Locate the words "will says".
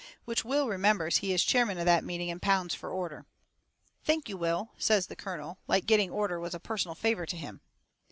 4.35-5.05